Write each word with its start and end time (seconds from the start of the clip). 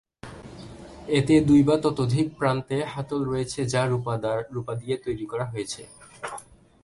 এতে 1.17 1.35
দুই 1.41 1.61
বা 1.63 1.75
ততোধিক 1.83 2.27
প্রান্তে 2.39 2.77
হাতল 2.93 3.19
রয়েছে 3.23 3.59
যা 3.73 3.81
রূপা 4.51 4.73
দিয়ে 4.81 4.95
তৈরী 5.03 5.25
করা 5.31 5.45
হয়েছে। 5.51 5.81